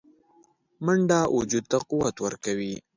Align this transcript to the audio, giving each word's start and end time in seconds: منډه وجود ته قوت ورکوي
منډه 0.85 1.19
وجود 1.37 1.65
ته 1.71 1.77
قوت 1.89 2.15
ورکوي 2.25 2.75